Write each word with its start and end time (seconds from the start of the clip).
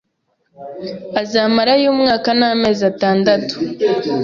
azamarayo 1.21 1.87
umwaka 1.93 2.29
n’ 2.39 2.41
amezi 2.51 2.81
atandatu. 2.91 3.53